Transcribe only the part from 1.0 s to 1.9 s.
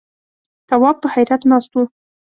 په حيرت ناست و.